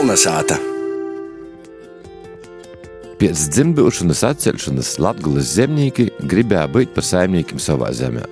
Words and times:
Kolnesāta! 0.00 0.56
Pēc 3.20 3.40
dzimšanas 3.52 4.22
atcelšanas 4.30 4.94
Latvijas 4.96 5.50
zemnieki 5.58 6.06
gribēja 6.24 6.70
būt 6.72 6.94
par 6.96 7.04
saimniekiem 7.04 7.60
savā 7.60 7.90
zemē, 7.92 8.22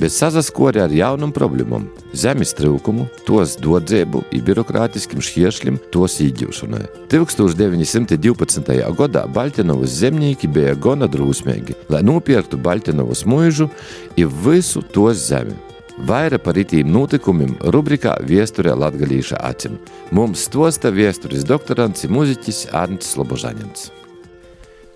bet 0.00 0.14
sazaskori 0.16 0.80
ar 0.80 0.88
jaunam 0.96 1.28
problēmam- 1.36 1.90
zemes 2.24 2.56
trūkumu, 2.56 3.04
tos 3.28 3.58
dodzību, 3.60 4.24
birokrātiskiem 4.48 5.20
šķēršļiem, 5.20 5.78
tos 5.92 6.16
īģūšanai. 6.24 6.88
1912. 7.12 8.96
gadā 8.96 9.28
Baltinovas 9.28 10.00
zemnieki 10.00 10.48
bija 10.48 10.74
gana 10.74 11.06
drūsmīgi, 11.06 11.74
lai 11.90 12.00
nopirktu 12.00 12.56
Baltinovas 12.56 13.24
mūžu 13.28 13.68
un 14.16 14.28
visu 14.44 14.80
tos 14.80 15.28
zemi. 15.28 15.52
Vairāk 16.00 16.40
par 16.40 16.56
itīm 16.56 16.88
notikumiem 16.94 17.58
rubrikā 17.74 18.14
Viesturē 18.24 18.72
Latgalīša 18.72 19.36
acim. 19.44 19.76
Mums 20.16 20.46
stosta 20.48 20.88
viesturis 20.88 21.44
doktorants 21.44 22.06
un 22.08 22.14
muziķis 22.16 22.72
Arnts 22.72 23.12
Slobožaņins. 23.12 23.90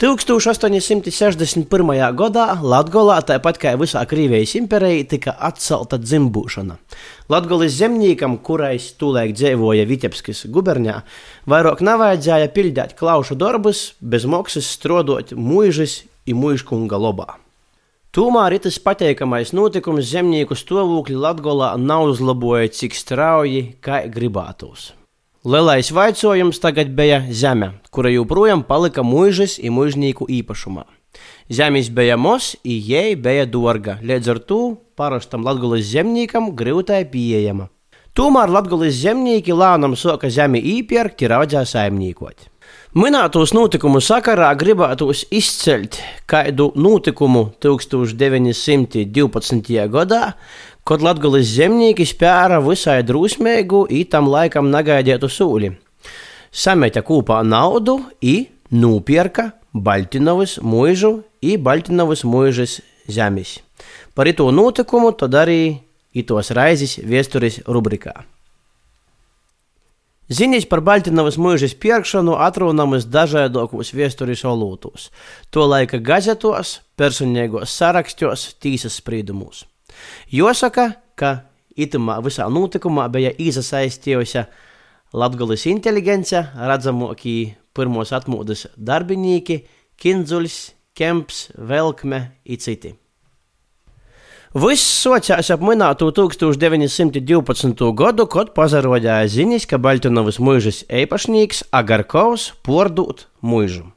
1861. 0.01 1.69
gadā 2.17 2.47
Latvijā, 2.59 3.19
tāpat 3.29 3.61
kā 3.61 3.77
visā 3.79 4.03
Krievijas 4.09 4.57
impērijā, 4.59 5.05
tika 5.13 5.37
atcelta 5.39 6.01
dzimbūšana. 6.01 6.81
Latvijas 7.29 7.77
zemniekam, 7.79 8.39
kurais 8.41 8.89
tūlēk 8.97 9.37
dzīvoja 9.37 9.85
Vitebskis 9.87 10.47
gubernijā, 10.49 11.05
vairāk 11.47 11.85
nevajadzēja 11.85 12.49
pildīt 12.57 12.97
klaušu 12.99 13.37
darbus, 13.37 13.93
bez 14.01 14.25
maksas 14.25 14.73
strādāt 14.73 15.37
mūžas 15.37 16.03
un 16.27 16.41
mūžkunga 16.43 16.97
lobā. 16.97 17.44
Tomēr 18.15 18.55
tas 18.63 18.77
pateikamais 18.79 19.51
notikums 19.59 20.07
zemnieku 20.07 20.55
stāvokli 20.55 21.17
Latvijā 21.19 21.73
nav 21.83 22.13
uzlabojis 22.13 22.79
tik 22.79 22.95
strauji, 22.95 23.63
kā 23.83 24.05
gribētos. 24.07 24.93
Lielais 25.43 25.91
vaicojums 25.91 26.63
tagad 26.63 26.93
bija 26.95 27.25
zeme, 27.35 27.73
kura 27.91 28.13
joprojām 28.15 28.63
palika 28.69 29.03
mūžas 29.03 29.57
un 29.59 29.75
mūžnieku 29.81 30.29
īpašumā. 30.31 30.87
Zemes 31.51 31.91
bija 31.91 32.15
mos, 32.15 32.53
un 32.63 32.79
jai 32.87 33.17
bija 33.19 33.51
dārga, 33.51 33.99
līdz 33.99 34.31
ar 34.31 34.43
to 34.47 34.61
parastam 34.95 35.43
latgulis 35.43 35.91
zemniekam 35.91 36.53
grūtai 36.55 37.03
pieejama. 37.11 37.67
Tomēr 38.15 38.47
latgulis 38.61 38.95
zemnieki 39.03 39.59
lēnām 39.59 39.99
soka 39.99 40.31
zemi 40.31 40.63
īpirkt 40.79 41.27
ir 41.27 41.35
audzē 41.35 41.67
saimniekot. 41.67 42.47
Minētos 42.95 43.51
notikumu 43.51 43.99
sakarā 43.99 44.53
gribētos 44.55 45.25
izceļt 45.35 45.97
kādu 46.31 46.69
notikumu 46.79 47.49
1912. 47.65 49.89
gadā, 49.91 50.39
kad 50.87 51.03
Latvijas 51.03 51.51
zemnieki 51.57 52.07
spēra 52.07 52.61
visai 52.63 53.03
drusmīgu, 53.03 53.91
itam 53.91 54.31
laikam 54.31 54.71
negaidītu 54.71 55.27
sūli. 55.27 55.75
Sameta 56.55 57.03
kopā 57.03 57.43
naudu 57.43 57.99
un 58.23 58.47
nopirka 58.71 59.59
Baltinovas 59.75 60.63
mūžu 60.63 61.25
un 61.25 61.65
Baltinovas 61.67 62.23
mūžas 62.23 62.79
zemes. 63.11 63.59
Par 64.15 64.31
to 64.39 64.55
notikumu 64.55 65.11
tad 65.19 65.35
arī 65.35 65.83
itos 66.15 66.55
raizes 66.55 67.03
viesturis 67.03 67.59
rubrikā. 67.67 68.23
Ziņas 70.33 70.65
par 70.71 70.81
Baltiņas 70.81 71.37
mūžas 71.37 71.75
pirkšanu 71.77 72.39
atrodamas 72.41 73.05
dažādos 73.05 73.91
vēstures 73.93 74.45
olūtos, 74.49 75.11
to 75.53 75.67
laika 75.69 76.01
gazetos, 76.01 76.79
personīgos 76.97 77.75
sarakstos, 77.77 78.55
tīsas 78.57 78.97
sprīdumos. 79.03 79.67
Jāsaka, 80.33 80.95
ka 81.15 81.45
itamā 81.77 82.23
visā 82.25 82.49
notikumā 82.49 83.11
bija 83.13 83.35
iesaistījusi 83.37 84.47
Latvijas 85.13 85.69
inteligence, 85.69 86.41
redzamākie 86.57 87.55
pirmos 87.77 88.17
atmodas 88.17 88.65
darbinieki, 88.77 89.61
Kinzuļs, 90.01 90.59
Kemps, 90.97 91.51
Velkme 91.55 92.31
un 92.49 92.65
citi. 92.65 92.97
Viss 94.55 94.87
sākās 95.03 95.49
ap 95.51 95.63
minēto 95.67 96.13
1912. 96.15 97.89
gadu, 97.99 98.27
kad 98.31 98.53
pazarodēja 98.55 99.27
ziņas, 99.33 99.65
ka 99.67 99.81
Baltinovas 99.83 100.37
mūžas 100.39 100.85
īpašnieks 100.87 101.65
Agarkovs 101.75 102.53
pārdot 102.63 103.25
mūžu. 103.43 103.89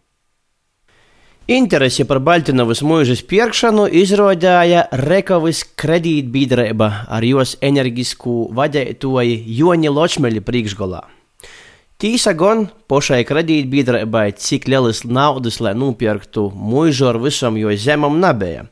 Interesi 1.45 2.07
par 2.09 2.17
Baltinovas 2.25 2.81
mūžas 2.81 3.21
pirkšanu 3.29 3.85
izrādīja 4.01 4.87
Rekovas 5.05 5.61
kredītbiedrība 5.77 6.89
ar 7.05 7.27
jos 7.29 7.53
enerģisku 7.61 8.47
vadītāju 8.57 9.37
Joni 9.59 9.93
Ločmeļa 9.93 10.41
priekšgalā. 10.41 11.03
Tīsa 11.97 12.35
gan 12.37 12.67
pašai 12.85 13.23
kredītbiedrībai, 13.25 14.27
cik 14.37 14.67
lielas 14.69 14.99
naudas, 15.01 15.55
lai 15.65 15.71
nopirktu 15.73 16.43
mūžu 16.53 17.07
ar 17.09 17.17
visam, 17.17 17.57
jo 17.57 17.71
zemam 17.73 18.19
nebija. 18.21 18.67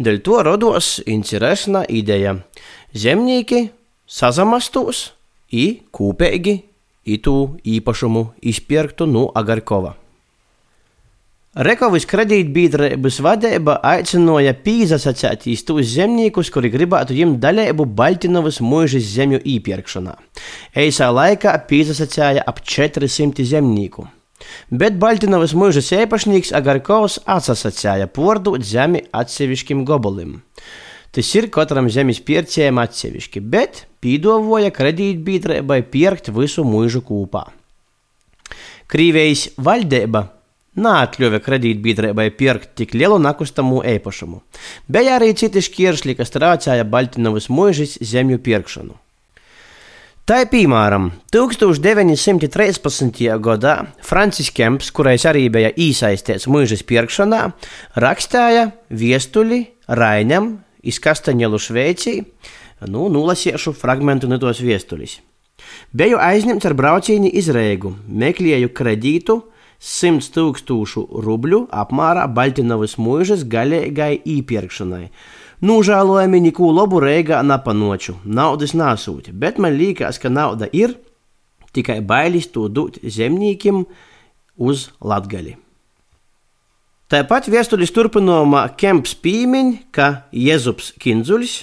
Dēļ 0.00 0.18
to 0.24 0.36
rados 0.46 0.86
interesanta 1.04 1.84
ideja. 1.92 2.38
Zemnieki 2.96 3.66
sazamastos 4.08 5.10
i 5.52 5.82
kopīgi 5.92 6.54
itu 7.04 7.34
īpašumu 7.68 8.30
izpirktu 8.40 9.04
no 9.10 9.26
Agarkova. 9.36 9.96
Rekovas 11.50 12.04
kredītbiedrības 12.06 13.16
vadība 13.26 13.74
aicināja 13.82 14.52
pīzasacētīs 14.64 15.64
tos 15.66 15.88
zemniekus, 15.96 16.48
kuri 16.54 16.70
gribētu 16.70 17.16
ņemt 17.18 17.40
daļēbu 17.42 17.88
Baltinovas 17.98 18.60
mūžas 18.62 19.08
zemju 19.16 19.42
īpirkšanā. 19.56 20.14
Eisā 20.78 21.10
laikā 21.10 21.56
pīzasacēja 21.66 22.46
ap 22.46 22.62
400 22.62 23.44
zemnieku. 23.50 24.06
Bet 24.70 24.96
Baltinovas 25.02 25.54
mūžas 25.56 25.90
īpašnieks 25.96 26.54
Agarkovs 26.56 27.18
atsasacēja 27.28 28.08
pārdot 28.14 28.64
zemi 28.64 29.04
atsevišķim 29.12 29.84
gobolim. 29.88 30.40
Tas 31.10 31.30
ir 31.34 31.48
katram 31.50 31.88
zemes 31.90 32.20
pircējam 32.22 32.78
atsevišķi, 32.78 33.40
bet 33.42 33.84
pīdavoja 34.02 34.70
kredītbiedrībai 34.74 35.80
pirkt 35.90 36.30
visu 36.34 36.62
mūžu 36.62 37.02
kopā. 37.06 37.48
Krīvijas 38.90 39.48
valdība 39.58 40.28
neatļāva 40.78 41.40
kredītbiedrībai 41.42 42.28
pirkt 42.38 42.76
tik 42.78 42.94
lielu 42.94 43.18
nekustamo 43.22 43.82
īpašumu. 43.96 44.40
Bija 44.86 45.18
arī 45.18 45.32
citi 45.34 45.62
šķēršļi, 45.66 46.16
kas 46.18 46.34
traucēja 46.34 46.86
Baltiņas 46.86 47.50
mūžas 47.50 47.98
zemju 48.06 48.38
pirkšanu. 48.46 48.94
Tā 50.30 50.44
ir 50.44 50.46
piemēram 50.46 51.08
1913. 51.34 53.16
gadā 53.42 53.72
Francis 54.06 54.52
Kemps, 54.54 54.92
kurais 54.94 55.24
arī 55.26 55.48
bija 55.50 55.72
iesaistīts 55.74 56.46
mūžas 56.46 56.84
pirkšanā, 56.86 57.40
rakstīja 57.98 58.68
viestuļi 58.94 59.58
Rainam 59.98 60.52
iz 60.86 61.00
Kastaņelu 61.02 61.58
Šveicī, 61.58 62.14
nu, 62.86 63.08
nolasīšu 63.10 63.74
fragment 63.74 64.28
no 64.30 64.38
tos 64.38 64.62
viestuļus. 64.62 65.16
Biju 65.98 66.22
aizņemts 66.22 66.70
ar 66.70 66.78
braucienu 66.78 67.26
iz 67.26 67.50
Rīgu, 67.50 67.96
meklēju 68.06 68.70
kredītu, 68.70 69.40
100 69.82 70.30
tūkstošu 70.38 71.08
rubļu 71.26 71.64
apmērā 71.74 72.30
Baltiņas 72.30 73.00
mūžas 73.02 73.42
galīgai 73.50 74.20
īpirkšanai. 74.38 75.08
Nūžēlojami 75.60 76.40
neko 76.46 76.70
labu 76.72 77.02
reigā 77.04 77.42
nepanoču, 77.44 78.16
naudas 78.24 78.72
nesūti, 78.72 79.34
bet 79.36 79.58
man 79.60 79.76
liekas, 79.76 80.16
ka 80.20 80.32
nauda 80.32 80.70
ir 80.72 80.94
tikai 81.76 82.00
bailis 82.00 82.48
to 82.48 82.68
dot 82.72 82.96
zemniekiem 83.04 83.84
uz 84.56 84.88
latgali. 85.04 85.58
Tāpat 87.10 87.50
vēsturis 87.50 87.90
turpinājumā 87.92 88.68
Kemps 88.78 89.16
pīmiņ, 89.18 89.70
ka 89.90 90.30
Jēzus 90.30 90.92
Kinzuļs, 91.02 91.56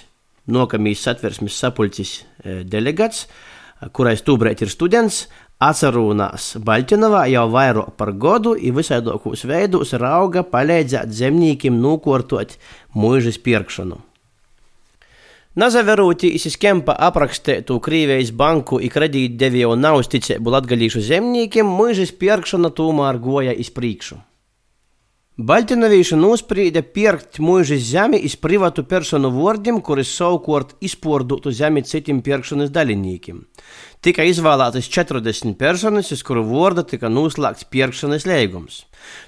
nokamīs 0.51 1.01
satversmes 1.07 1.55
sapulcis 1.55 2.17
e, 2.19 2.61
delegāts, 2.67 3.25
kurais 3.95 4.23
tūbrēt 4.27 4.65
ir 4.65 4.73
students, 4.73 5.25
Atcerūnās 5.57 6.51
Baļķinovā 6.61 7.23
jau 7.31 7.47
vairāk 7.49 7.95
par 7.97 8.11
godu 8.13 8.51
un 8.53 8.75
visādākos 8.77 9.41
veidos 9.49 9.95
rauga 9.97 10.43
palīdzēt 10.45 11.09
zemniekiem 11.09 11.79
nokārtot 11.81 12.53
mūžas 12.93 13.39
pirkšanu. 13.41 13.97
Nazaverūtīs 15.57 16.59
Kempa 16.61 16.93
aprakstītu 17.09 17.79
Krīvijas 17.81 18.29
banku 18.29 18.77
un 18.77 18.93
kredītdevēju 18.93 19.73
neusticību 19.81 20.53
latgalīšu 20.59 21.01
zemniekiem, 21.09 21.65
mūžas 21.65 22.13
pirkšana 22.13 22.69
tomēr 22.77 23.17
goja 23.17 23.57
iz 23.57 23.73
priekšu. 23.73 24.21
Baltinovīši 25.37 26.17
nosprīda 26.17 26.81
pirkt 26.81 27.37
mūžas 27.37 27.83
zemi 27.85 28.17
iz 28.25 28.33
privātu 28.41 28.81
personu 28.89 29.29
vārdiem, 29.35 29.75
kuris 29.85 30.09
savukārt 30.17 30.71
izpārdotu 30.81 31.53
zemi 31.53 31.83
citiem 31.85 32.23
pirkšanas 32.25 32.71
dalībniekiem. 32.73 33.43
Tika 34.05 34.25
izvēlētas 34.27 34.87
40 34.93 35.57
personas, 35.59 36.11
uz 36.13 36.23
kuru 36.25 36.43
vārdu 36.47 36.83
tika 36.87 37.09
noslēgts 37.11 37.67
pirkšanas 37.71 38.27
līgums. 38.29 38.81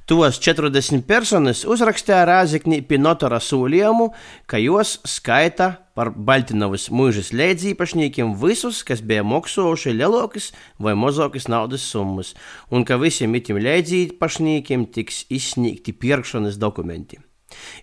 Tos 0.09 0.39
40 0.43 1.05
personas 1.09 1.63
uzrakstīja 1.67 2.25
Rāzikņī 2.29 2.81
pie 2.89 2.99
notora 3.01 3.41
sūlījumu, 3.43 4.09
ka 4.49 4.61
jos 4.61 4.97
skaita 5.07 5.71
par 5.97 6.11
Baltinovas 6.15 6.87
mūžas 6.95 7.33
līdzīpašniekiem 7.35 8.35
visus, 8.39 8.83
kas 8.87 9.03
bija 9.05 9.25
moksojuši 9.27 9.95
lielākas 9.99 10.51
vai 10.79 10.95
mazākas 10.97 11.49
naudas 11.51 11.85
summas, 11.85 12.35
un 12.71 12.87
ka 12.87 12.99
visiem 13.01 13.35
itim 13.39 13.61
līdzīpašniekiem 13.63 14.89
tiks 14.95 15.25
izsniegti 15.29 15.95
pirkšanas 15.95 16.61
dokumenti. 16.61 17.19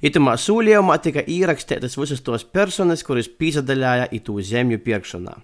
Itamā 0.05 0.37
sūlījumā 0.41 0.99
tika 1.03 1.23
ierakstītas 1.23 1.97
visas 1.99 2.23
tos 2.25 2.45
personas, 2.45 3.05
kuras 3.07 3.29
pīsadaļāja 3.29 4.09
itu 4.17 4.37
zemju 4.41 4.79
pirkšanā. 4.85 5.37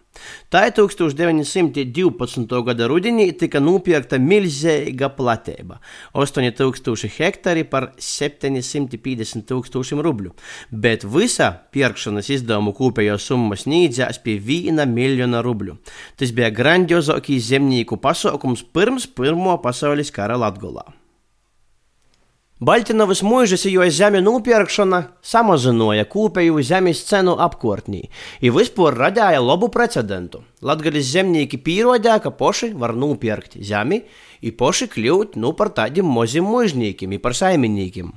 Tā 0.52 0.66
1912. 0.76 2.58
gada 2.66 2.88
rudenī 2.90 3.30
tika 3.38 3.60
nopirkta 3.64 4.18
milzīga 4.20 5.08
platība- 5.16 5.78
8000 6.14 7.08
hektāri 7.16 7.64
par 7.64 7.92
750 7.96 9.46
tūkstošiem 9.48 10.02
rubļu, 10.04 10.32
bet 10.70 11.04
visa 11.04 11.48
pirkšanas 11.72 12.28
izdevumu 12.28 12.74
kopējo 12.76 13.18
summa 13.18 13.56
sniedzās 13.56 14.22
pie 14.22 14.38
1 14.38 14.86
miljona 14.86 15.42
rubļu. 15.42 15.78
Tas 16.16 16.30
bija 16.30 16.50
grandiozākais 16.50 17.48
zemnieku 17.48 17.96
pasākums 17.96 18.62
pirms 18.62 19.06
Pirmo 19.06 19.56
pasaules 19.62 20.10
kara 20.10 20.36
Latgolā. 20.36 21.01
Baltinovas 22.62 23.24
mūžas 23.26 23.64
jo 23.66 23.82
zemi 23.90 24.20
nopirkšana 24.22 24.98
samazināja 25.26 26.04
kopēju 26.06 26.60
zemes 26.62 27.00
cenu 27.08 27.32
apkārtnī, 27.42 28.04
ja 28.38 28.52
vispār 28.54 28.94
radīja 29.00 29.40
labu 29.42 29.66
precedentu. 29.74 30.44
Latvijas 30.62 31.10
zemnieki 31.10 31.58
pierādīja, 31.58 32.20
ka 32.22 32.30
paši 32.30 32.70
var 32.78 32.94
nopirkt 32.94 33.58
zemi, 33.58 34.04
i 34.46 34.54
paši 34.54 34.86
kļūt 34.94 35.34
nu 35.42 35.50
par 35.58 35.74
tādiem 35.74 36.06
maziem 36.06 36.46
mūžniekiem, 36.46 37.18
par 37.18 37.34
saimniekiem. 37.34 38.14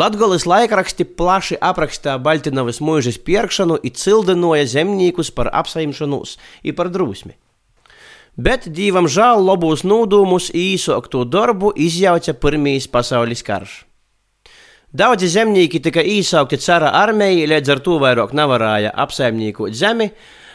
Latvijas 0.00 0.48
laikraksti 0.48 1.04
plaši 1.04 1.60
aprakstīja 1.60 2.16
Baltinovas 2.16 2.80
mūžas 2.80 3.20
pirkšanu 3.20 3.82
un 3.82 3.98
cildināja 4.00 4.64
zemniekus 4.78 5.28
par 5.28 5.52
apsaimšanos 5.52 6.38
un 6.64 6.80
par 6.80 6.88
drūsmi 6.88 7.36
bet 8.36 8.68
dīvam 8.68 9.08
žēl 9.08 9.42
labos 9.44 9.82
nūdūmus 9.84 10.50
īsoktu 10.54 11.24
darbu 11.24 11.72
izjauca 11.76 12.36
Pirmīs 12.36 12.88
pasaules 12.88 13.42
karš. 13.42 13.82
Daudzi 14.96 15.28
zemnieki 15.28 15.80
tika 15.82 16.00
īsaukti 16.00 16.60
cara 16.62 16.92
armijai, 16.94 17.48
līdz 17.50 17.72
ar 17.74 17.80
to 17.84 17.98
vairāk 18.00 18.32
nevarēja 18.36 18.94
apsaimniekot 18.94 19.74
zemi, 19.76 20.12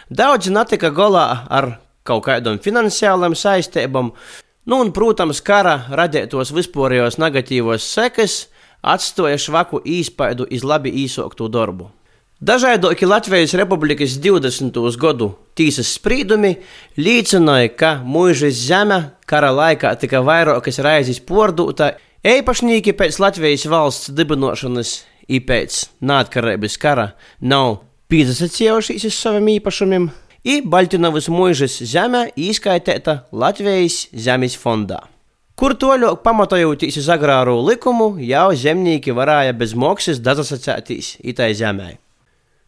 daudzi 0.10 0.54
netika 0.54 0.90
galā 0.90 1.26
ar 1.50 1.76
kaut 2.08 2.24
kādam 2.26 2.58
finansiālam 2.62 3.36
saistībām, 3.38 4.14
nu 4.66 4.80
un, 4.82 4.94
protams, 4.96 5.44
kara 5.46 5.76
radītos 5.94 6.54
vispārējos 6.58 7.20
negatīvos 7.22 7.86
sekas 7.86 8.46
atstāja 8.82 9.38
švaku 9.38 9.84
īspaidu 9.86 10.48
iz 10.50 10.66
labi 10.66 10.94
īsoktu 11.04 11.50
darbu. 11.52 11.92
Dažādokie 12.42 13.06
Latvijas 13.06 13.54
Republikas 13.54 14.16
20. 14.18 14.74
gadu 14.98 15.28
tīsas 15.54 15.92
sprīdumi 15.94 16.56
liecināja, 16.98 17.70
ka 17.78 17.92
mūžas 18.02 18.58
zeme 18.66 18.98
kara 19.30 19.52
laikā 19.54 19.92
tika 20.02 20.24
vairākas 20.26 20.82
reizes 20.82 21.20
pārdota. 21.22 21.92
Eipašnieki 22.26 22.96
pēc 22.98 23.22
Latvijas 23.22 23.68
valsts 23.70 24.10
dibināšanas 24.18 24.96
un 25.30 25.46
pēc 25.46 25.80
neatkarības 26.02 26.82
kara 26.82 27.08
nav 27.46 27.84
piesaistījušies 28.10 29.06
uz 29.12 29.22
saviem 29.22 29.54
īpašumiem, 29.60 30.10
un 30.42 30.70
Baltinovas 30.74 31.30
mūžas 31.30 31.78
zeme 31.86 32.26
izskaitēta 32.34 33.20
Latvijas 33.30 34.08
zemes 34.18 34.58
fondā 34.58 35.04
kur 35.62 35.76
toļok 35.78 36.24
pamatojoties 36.26 36.96
uz 36.98 37.08
agrāro 37.14 37.60
likumu, 37.62 38.16
jau 38.18 38.48
zemnieki 38.58 39.14
varēja 39.14 39.54
bez 39.54 39.78
maksas 39.78 40.18
dazasacētīs 40.26 41.20
itai 41.22 41.54
zemē. 41.54 42.00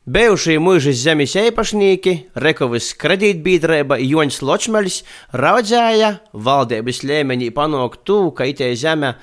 Bijušie 0.04 0.58
mūžas 0.60 0.98
zemes 1.00 1.32
īpašnieki, 1.40 2.12
Rekovas 2.44 2.90
kredītbiedrība 3.00 3.96
Joņš 4.04 4.42
Ločmeļs 4.44 4.98
raudzēja 5.40 6.10
valdības 6.36 6.98
līmenī 7.08 7.46
panākt 7.56 8.02
to, 8.04 8.18
ka 8.36 8.44
itē 8.52 8.68
zeme 8.76 9.14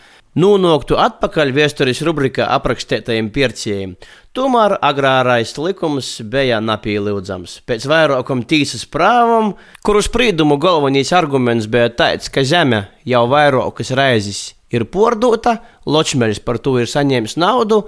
nonāktu 0.41 0.97
atpakaļ 0.97 1.51
vēstures 1.53 2.01
rubrikā 2.09 2.47
aprakstītajiem 2.55 3.29
pircējiem. 3.35 3.93
Tomēr 4.33 4.79
agrārais 4.81 5.53
likums 5.61 6.09
bija 6.25 6.63
napīlīdzams. 6.65 7.59
Pēc 7.69 7.85
vairākam 7.85 8.41
tīsas 8.49 8.87
prāvam, 8.89 9.59
kuru 9.85 10.01
spriedumu 10.01 10.57
galvenais 10.63 11.13
arguments 11.13 11.69
bija 11.69 11.91
tāds, 11.93 12.33
ka 12.33 12.41
zeme 12.41 12.87
jau 13.05 13.27
vairākas 13.29 13.93
reizes 14.01 14.41
ir 14.73 14.89
pārdota, 14.89 15.59
Ločmeļs 15.85 16.41
par 16.41 16.57
to 16.65 16.79
ir 16.81 16.89
saņēmis 16.89 17.37
naudu 17.37 17.83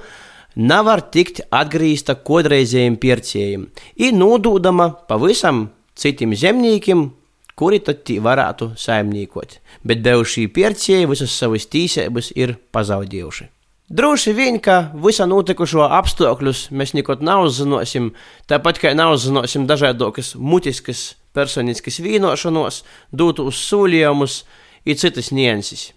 nevar 0.56 1.02
tikt 1.14 1.42
atgriezta 1.50 2.14
kodreizējiem 2.14 2.98
pircējiem, 3.00 3.66
ir 3.96 4.14
nododama 4.16 4.90
pavisam 5.08 5.68
citiem 5.98 6.34
zemniekiem, 6.36 7.10
kuri 7.56 7.80
tad 7.84 8.08
varētu 8.24 8.72
saimniekot, 8.80 9.58
bet 9.84 10.04
bijušie 10.04 10.48
pircēji 10.52 11.10
visas 11.10 11.34
savas 11.36 11.68
tīsības 11.72 12.32
ir 12.36 12.56
pazaudējuši. 12.72 13.48
Droši 13.92 14.32
vien, 14.32 14.56
ka 14.56 14.94
visu 14.96 15.26
notikušo 15.28 15.84
apstākļus 15.84 16.70
mēs 16.72 16.94
nekad 16.96 17.20
neuzzināsim, 17.20 18.14
tāpat 18.48 18.80
kā 18.80 18.94
neuzzināsim 18.96 19.66
dažādas 19.68 20.32
mutiskas, 20.40 21.10
personiskas 21.36 22.00
vīnošanos, 22.00 22.82
dotus 23.12 23.60
solījumus 23.68 24.44
un 24.88 24.96
citas 24.96 25.28
nianses. 25.32 25.90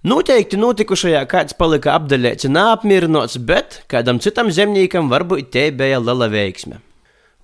Noteikti 0.00 0.56
notikušajā 0.56 1.20
kāds 1.28 1.52
palika 1.60 1.92
apdaļēts 1.98 2.46
un 2.48 2.56
apmierināts, 2.56 3.36
bet 3.36 3.82
kādam 3.92 4.16
citam 4.24 4.48
zemniekam 4.48 5.10
varbūt 5.12 5.50
te 5.52 5.66
bija 5.76 5.98
liela 6.00 6.24
veiksme. 6.32 6.78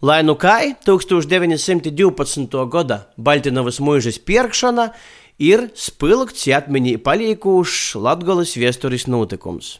Lai 0.00 0.22
nu 0.24 0.38
kā 0.40 0.54
1912. 0.88 2.56
gada 2.72 2.98
Baltinovas 3.20 3.76
mūžas 3.76 4.16
pirkšana 4.16 4.88
ir 5.36 5.68
spilgts 5.76 6.48
atmiņā 6.48 6.96
palīkušs 7.04 7.98
Latgolas 8.00 8.56
viesturis 8.56 9.04
notikums. 9.04 9.76